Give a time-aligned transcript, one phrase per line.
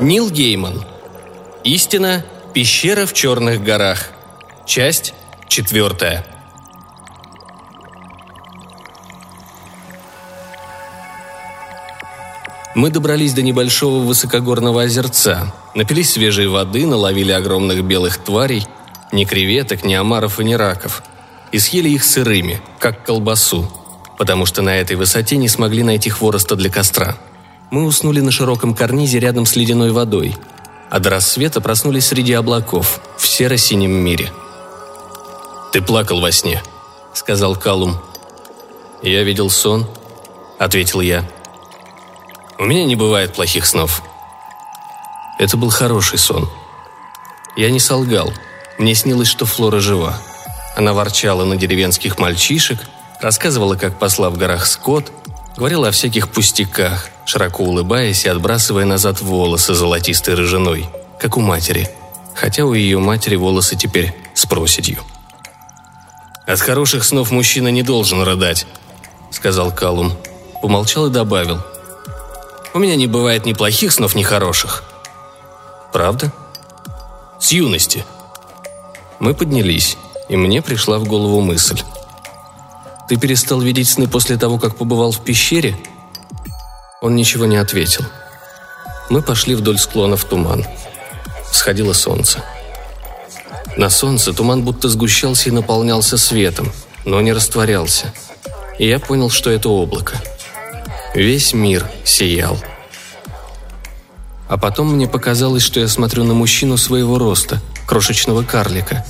[0.00, 0.84] Нил Гейман.
[1.64, 2.24] Истина.
[2.54, 4.10] Пещера в Черных горах.
[4.64, 5.12] Часть
[5.48, 6.24] четвертая.
[12.76, 18.68] Мы добрались до небольшого высокогорного озерца, напились свежей воды, наловили огромных белых тварей,
[19.10, 21.02] ни креветок, ни омаров и ни раков,
[21.50, 23.68] и съели их сырыми, как колбасу,
[24.16, 27.16] потому что на этой высоте не смогли найти хвороста для костра.
[27.70, 30.36] Мы уснули на широком карнизе рядом с ледяной водой,
[30.90, 34.32] а до рассвета проснулись среди облаков, в серо-синем мире.
[35.72, 36.62] «Ты плакал во сне»,—
[37.12, 37.98] сказал Калум.
[39.02, 39.86] «Я видел сон»,—
[40.58, 41.28] ответил я.
[42.60, 44.02] У меня не бывает плохих снов.
[45.38, 46.50] Это был хороший сон.
[47.56, 48.32] Я не солгал.
[48.78, 50.18] Мне снилось, что Флора жива.
[50.74, 52.80] Она ворчала на деревенских мальчишек,
[53.20, 55.12] рассказывала, как посла в горах скот,
[55.56, 60.86] говорила о всяких пустяках, широко улыбаясь и отбрасывая назад волосы золотистой рыжиной,
[61.20, 61.88] как у матери,
[62.34, 65.02] хотя у ее матери волосы теперь с проседью.
[66.46, 68.66] «От хороших снов мужчина не должен рыдать»,—
[69.30, 70.12] сказал Калум.
[70.62, 71.62] Помолчал и добавил—
[72.74, 74.84] у меня не бывает ни плохих снов, ни хороших.
[75.92, 76.32] Правда?
[77.40, 78.04] С юности.
[79.18, 79.96] Мы поднялись,
[80.28, 81.80] и мне пришла в голову мысль.
[83.08, 85.76] Ты перестал видеть сны после того, как побывал в пещере?
[87.00, 88.04] Он ничего не ответил.
[89.10, 90.66] Мы пошли вдоль склона в туман.
[91.50, 92.42] Всходило солнце.
[93.76, 96.72] На солнце туман будто сгущался и наполнялся светом,
[97.04, 98.12] но не растворялся.
[98.78, 100.16] И я понял, что это облако–
[101.14, 102.58] Весь мир сиял.
[104.46, 109.04] А потом мне показалось, что я смотрю на мужчину своего роста, крошечного карлика.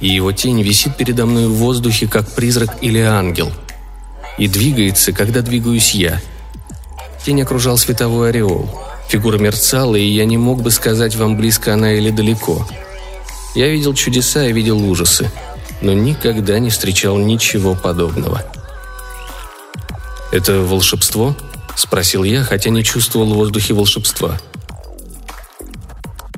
[0.00, 3.50] И его тень висит передо мной в воздухе, как призрак или ангел.
[4.38, 6.20] И двигается, когда двигаюсь я.
[7.24, 8.68] Тень окружал световой ореол.
[9.08, 12.66] Фигура мерцала, и я не мог бы сказать вам, близко она или далеко.
[13.54, 15.30] Я видел чудеса и видел ужасы,
[15.82, 18.42] но никогда не встречал ничего подобного.
[20.32, 21.36] «Это волшебство?»–
[21.76, 24.40] спросил я, хотя не чувствовал в воздухе волшебства.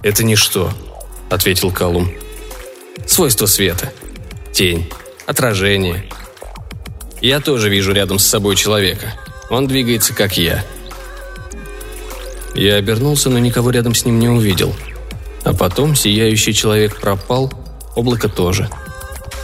[0.02, 0.72] «Это ничто»,–
[1.30, 2.10] ответил Калум.
[3.06, 3.92] «Свойство света.
[4.52, 4.90] Тень.
[5.26, 6.10] Отражение.
[7.22, 9.14] Я тоже вижу рядом с собой человека.
[9.48, 10.64] Он двигается, как я».
[12.54, 14.74] Я обернулся, но никого рядом с ним не увидел.
[15.42, 17.52] А потом сияющий человек пропал,
[17.94, 18.68] облако тоже.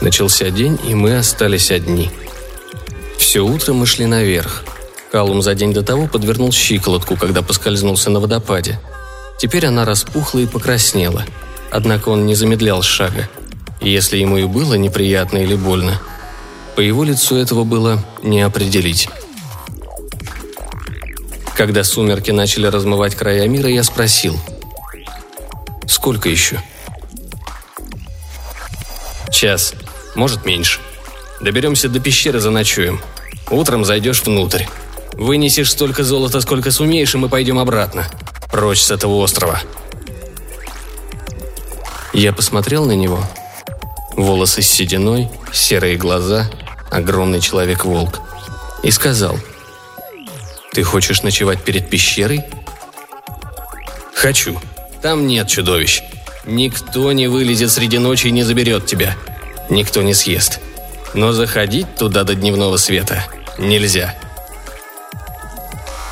[0.01, 2.11] Начался день, и мы остались одни–
[3.31, 4.65] все утро мы шли наверх.
[5.13, 8.81] Калум за день до того подвернул щиколотку, когда поскользнулся на водопаде.
[9.39, 11.25] Теперь она распухла и покраснела.
[11.71, 13.29] Однако он не замедлял шага.
[13.81, 16.01] И если ему и было неприятно или больно,
[16.75, 19.09] по его лицу этого было не определить.
[21.61, 24.41] Когда сумерки начали размывать края мира, я спросил.
[25.87, 26.59] «Сколько еще?»
[29.31, 29.75] «Час.
[30.15, 30.81] Может, меньше.
[31.43, 32.99] Доберемся до пещеры, заночуем.
[33.51, 34.65] Утром зайдешь внутрь.
[35.13, 38.07] Вынесешь столько золота, сколько сумеешь, и мы пойдем обратно.
[38.51, 39.61] Прочь с этого острова.
[42.15, 43.23] Я посмотрел на него.
[44.17, 46.51] Волосы с сединой, серые глаза,
[46.91, 48.19] огромный человек-волк.
[48.83, 49.37] И сказал,
[50.73, 52.45] «Ты хочешь ночевать перед пещерой?»
[54.15, 54.61] «Хочу.
[55.03, 56.03] Там нет чудовищ.
[56.45, 59.17] Никто не вылезет среди ночи и не заберет тебя.
[59.69, 60.61] Никто не съест.
[61.15, 63.25] Но заходить туда до дневного света
[63.59, 64.15] нельзя.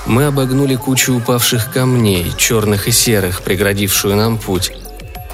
[0.07, 4.73] Мы обогнули кучу упавших камней, черных и серых, преградившую нам путь,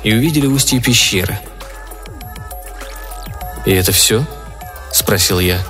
[0.03, 1.39] и увидели устье пещеры.
[3.65, 4.25] «И это все?»–
[4.93, 5.61] спросил я.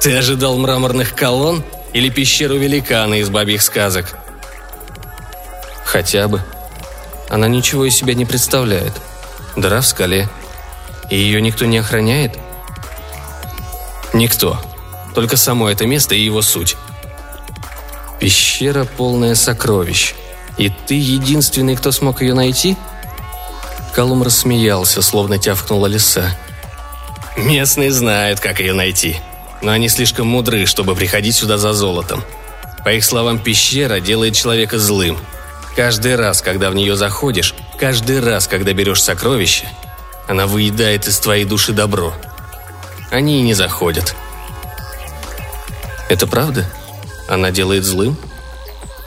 [0.00, 1.64] «Ты ожидал мраморных колонн
[1.96, 4.16] или пещеру великана из бабьих сказок?»
[5.84, 6.42] «Хотя бы.
[7.28, 8.92] Она ничего из себя не представляет.
[9.56, 10.28] Дыра в скале.
[11.10, 12.38] И ее никто не охраняет?»
[14.12, 14.60] «Никто»,
[15.16, 16.76] только само это место и его суть.
[18.20, 20.14] Пещера полная сокровищ.
[20.58, 22.76] И ты единственный, кто смог ее найти?
[23.94, 26.36] Колум рассмеялся, словно тявкнула лиса.
[27.38, 29.16] Местные знают, как ее найти.
[29.66, 32.22] Но они слишком мудры, чтобы приходить сюда за золотом.
[32.84, 35.18] По их словам, пещера делает человека злым.
[35.74, 39.66] Каждый раз, когда в нее заходишь, каждый раз, когда берешь сокровище,
[40.28, 42.14] она выедает из твоей души добро.
[43.10, 44.14] Они и не заходят–
[46.08, 46.64] это правда?
[47.28, 48.16] Она делает злым?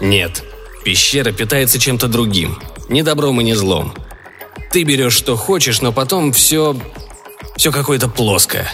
[0.01, 0.43] Нет.
[0.83, 2.59] Пещера питается чем-то другим.
[2.89, 3.93] Ни добром и ни злом.
[4.71, 6.75] Ты берешь, что хочешь, но потом все...
[7.55, 8.69] Все какое-то плоское.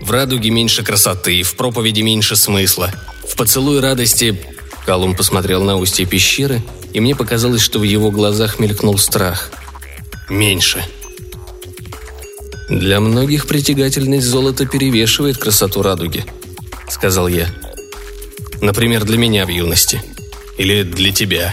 [0.00, 2.90] В радуге меньше красоты, в проповеди меньше смысла.
[3.28, 4.38] В поцелуй радости...
[4.84, 6.62] Калум посмотрел на устье пещеры,
[6.92, 9.50] и мне показалось, что в его глазах мелькнул страх.
[10.28, 10.84] «Меньше».
[12.68, 16.24] «Для многих притягательность золота перевешивает красоту радуги»,—
[16.88, 17.48] сказал я.
[18.60, 20.00] «Например, для меня в юности.
[20.56, 21.52] Или для тебя».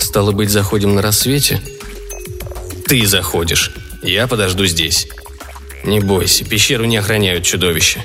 [0.00, 1.62] «Стало быть, заходим на рассвете?»
[2.86, 3.70] «Ты заходишь.
[4.02, 5.06] Я подожду здесь.
[5.84, 8.04] Не бойся, пещеру не охраняют чудовища.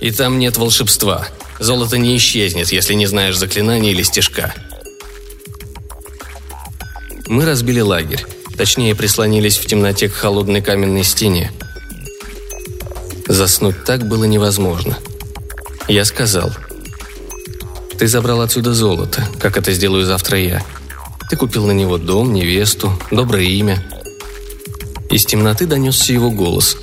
[0.00, 1.28] И там нет волшебства.
[1.60, 4.54] Золото не исчезнет, если не знаешь заклинания или стежка».
[7.26, 8.24] Мы разбили лагерь.
[8.56, 11.50] Точнее, прислонились в темноте к холодной каменной стене.
[13.26, 14.98] Заснуть так было невозможно.
[15.88, 16.52] Я сказал.
[17.98, 20.62] «Ты забрал отсюда золото, как это сделаю завтра я.
[21.30, 23.82] Ты купил на него дом, невесту, доброе имя».
[25.10, 26.76] Из темноты донесся его голос.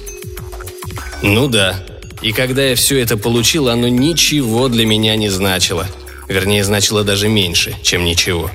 [1.21, 1.75] «Ну да.
[2.21, 5.87] И когда я все это получил, оно ничего для меня не значило.
[6.27, 8.49] Вернее, значило даже меньше, чем ничего.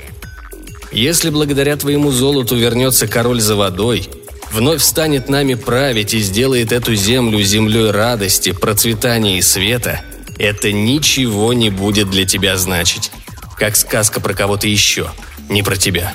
[0.93, 4.09] Если благодаря твоему золоту вернется король за водой,
[4.53, 10.01] вновь станет нами править и сделает эту землю землей радости, процветания и света,
[10.39, 13.11] это ничего не будет для тебя значить.
[13.59, 15.11] Как сказка про кого-то еще,
[15.49, 16.15] не про тебя.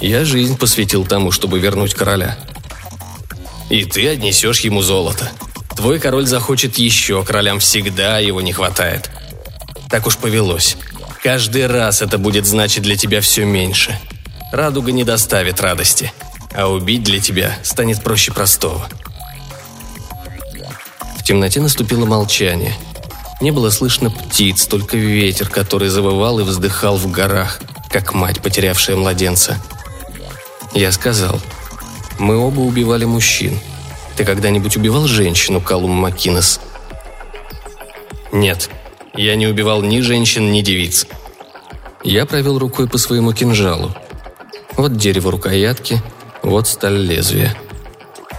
[0.00, 2.36] Я жизнь посвятил тому, чтобы вернуть короля.
[3.70, 5.30] И ты отнесешь ему золото.
[5.76, 9.10] Твой король захочет еще, королям всегда его не хватает.
[9.88, 10.76] Так уж повелось.
[11.22, 13.98] Каждый раз это будет значить для тебя все меньше.
[14.52, 16.12] Радуга не доставит радости,
[16.54, 18.88] а убить для тебя станет проще простого.
[21.18, 22.74] В темноте наступило молчание.
[23.40, 27.58] Не было слышно птиц, только ветер, который завывал и вздыхал в горах,
[27.90, 29.58] как мать, потерявшая младенца.
[30.72, 31.40] Я сказал,
[32.18, 33.58] мы оба убивали мужчин.
[34.16, 36.60] Ты когда-нибудь убивал женщину, Калум Макинес?
[38.32, 38.70] Нет,
[39.14, 41.06] я не убивал ни женщин, ни девиц.
[42.02, 43.94] Я провел рукой по своему кинжалу.
[44.76, 46.02] Вот дерево рукоятки,
[46.42, 47.56] вот сталь лезвия.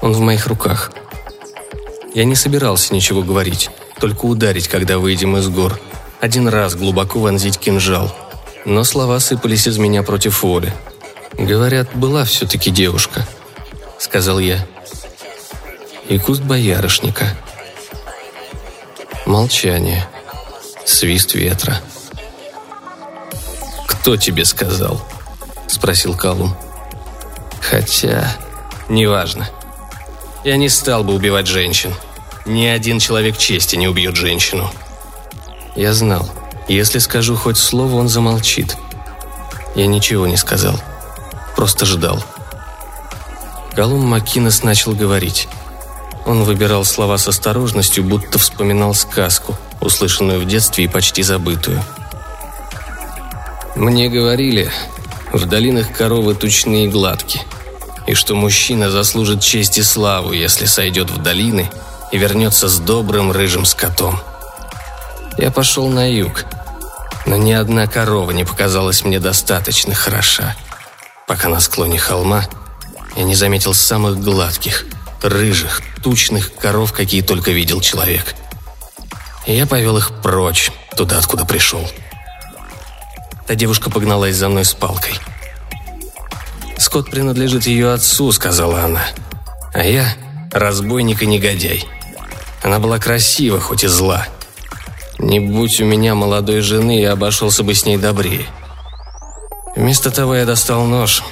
[0.02, 0.92] Он в моих руках.
[2.14, 3.70] Я не собирался ничего говорить,
[4.00, 5.80] только ударить, когда выйдем из гор.
[6.22, 8.14] Один раз глубоко вонзить кинжал.
[8.66, 10.74] Но слова сыпались из меня против воли.
[11.38, 13.28] «Говорят, была все-таки девушка»,—
[14.00, 14.66] сказал я.
[16.08, 17.36] «И куст боярышника».
[19.26, 20.08] Молчание.
[20.86, 21.82] Свист ветра.
[23.88, 25.04] «Кто тебе сказал?»–
[25.68, 26.56] спросил Калум.
[27.60, 28.36] «Хотя...
[28.88, 29.50] неважно.
[30.44, 31.96] Я не стал бы убивать женщин.
[32.46, 34.70] Ни один человек чести не убьет женщину».
[35.76, 36.30] Я знал,
[36.70, 38.78] если скажу хоть слово, он замолчит.
[39.76, 40.80] Я ничего не сказал.
[41.56, 42.24] Просто ждал.
[43.76, 45.50] Колум Макинес начал говорить.
[46.26, 51.84] Он выбирал слова с осторожностью, будто вспоминал сказку, услышанную в детстве и почти забытую.
[53.76, 54.72] «Мне говорили,
[55.34, 57.44] в долинах коровы тучные и гладкие,
[58.08, 61.70] и что мужчина заслужит честь и славу, если сойдет в долины
[62.14, 64.22] и вернется с добрым рыжим скотом.
[65.38, 66.46] Я пошел на юг,
[67.26, 70.56] но ни одна корова не показалась мне достаточно хороша,
[71.28, 72.46] пока на склоне холма
[73.16, 74.86] я не заметил самых гладких,
[75.22, 78.36] рыжих, тучных коров, какие только видел человек.
[79.46, 81.88] Я повел их прочь, туда, откуда пришел.
[83.48, 85.14] Та девушка погналась за мной с палкой.
[86.78, 89.06] «Скот принадлежит ее отцу»,— сказала она.
[89.74, 90.14] «А я—
[90.52, 91.86] разбойник и негодяй».
[92.64, 94.28] Она была красива, хоть и зла.
[95.20, 98.46] Не будь у меня молодой жены, я обошелся бы с ней добрее.
[99.76, 101.24] Вместо того я достал нож,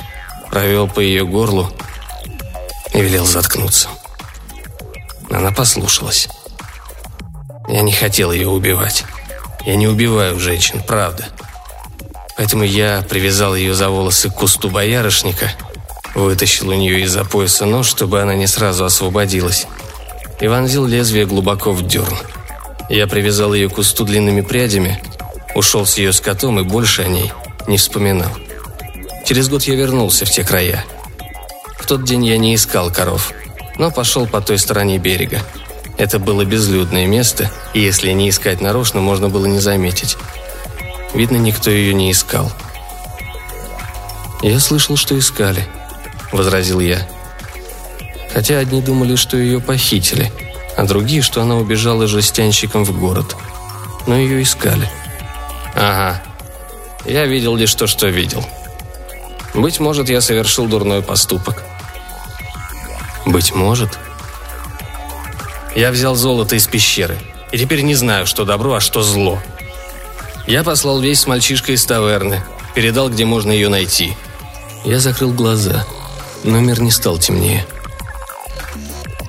[0.53, 1.67] провел по ее горлу
[2.93, 3.89] и велел заткнуться.
[5.31, 6.29] Она послушалась.
[7.67, 9.03] Я не хотел ее убивать.
[9.65, 11.25] Я не убиваю женщин, правда.
[12.38, 15.51] Поэтому я привязал ее за волосы к кусту боярышника,
[16.13, 19.65] вытащил у нее из-за пояса нож, чтобы она не сразу освободилась,
[20.39, 22.15] и вонзил лезвие глубоко в дерн.
[22.89, 25.01] Я привязал ее к кусту длинными прядями,
[25.55, 27.33] ушел с ее скотом и больше о ней
[27.65, 28.29] не вспоминал.
[29.25, 30.86] Через год я вернулся в те края.
[31.80, 33.32] В тот день я не искал коров,
[33.77, 35.42] но пошел по той стороне берега.
[35.98, 40.18] Это было безлюдное место, и если не искать нарочно, можно было не заметить.
[41.13, 42.51] Видно, никто ее не искал.
[44.42, 45.65] «Я слышал, что искали»,—
[46.34, 47.08] возразил я.
[48.34, 50.32] Хотя одни думали, что ее похитили,
[50.75, 53.38] а другие, что она убежала жестянщиком в город.
[54.06, 54.89] Но ее искали.
[55.75, 56.22] «Ага.
[57.06, 58.44] Я видел лишь то, что видел.
[59.53, 61.63] Быть может, я совершил дурной поступок».
[63.25, 63.98] «Быть может?»
[65.75, 67.17] Я взял золото из пещеры,
[67.51, 69.41] и теперь не знаю, что добро, а что зло.
[70.45, 72.43] Я послал весь с мальчишкой из таверны,
[72.75, 74.15] передал, где можно ее найти.
[74.86, 75.86] Я закрыл глаза,
[76.43, 77.65] но мир не стал темнее.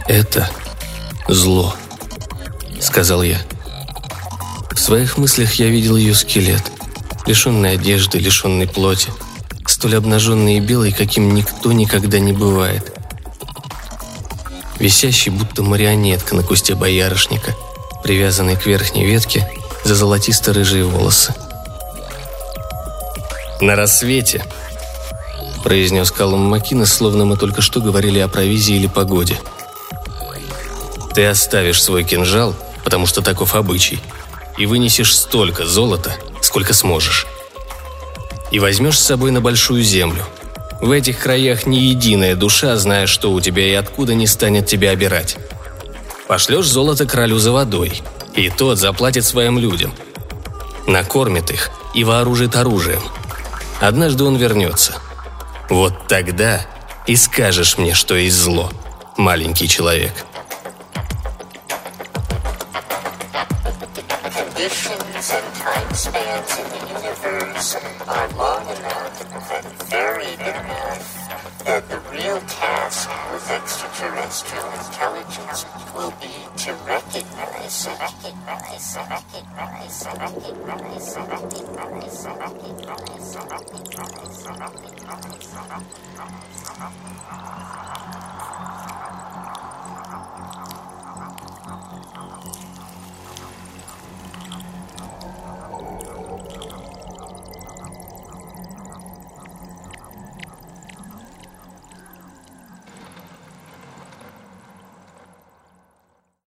[0.07, 0.51] «Это
[1.29, 1.75] зло»,—
[2.81, 3.41] сказал я.
[4.71, 6.63] В своих мыслях я видел ее скелет,
[7.27, 9.13] лишенный одежды, лишенный плоти,
[9.85, 12.99] столь обнаженный и белый, каким никто никогда не бывает.
[14.79, 17.55] Висящий, будто марионетка на кусте боярышника,
[18.03, 19.47] привязанный к верхней ветке
[19.85, 21.35] за золотисто-рыжие волосы.
[23.61, 24.47] «На рассвете»,—
[25.63, 29.39] произнес Калум Макина, словно мы только что говорили о провизии или погоде.
[31.15, 34.01] «Ты оставишь свой кинжал, потому что таков обычай,
[34.57, 37.27] и вынесешь столько золота, сколько сможешь.
[38.55, 40.25] И возьмешь с собой на большую землю.
[40.81, 44.91] В этих краях ни единая душа, зная, что у тебя и откуда, не станет тебя
[44.91, 45.37] обирать.
[46.29, 48.01] Пошлешь золото королю за водой,
[48.37, 49.93] и тот заплатит своим людям.
[50.87, 53.03] Накормит их и вооружит оружием.
[53.81, 54.93] Однажды он вернется.
[55.69, 56.65] Вот тогда
[57.09, 58.71] и скажешь мне, что есть зло,
[59.17, 60.13] маленький человек».
[64.65, 67.77] conditions and time spans in the universe
[68.09, 76.33] are long enough and varied enough that the real task with extraterrestrial intelligence will be
[76.57, 78.25] to recognize it.